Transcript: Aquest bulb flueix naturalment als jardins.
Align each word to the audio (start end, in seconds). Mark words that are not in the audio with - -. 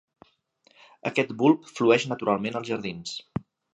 Aquest 1.09 1.33
bulb 1.41 1.69
flueix 1.73 2.07
naturalment 2.15 2.59
als 2.61 2.69
jardins. 2.71 3.13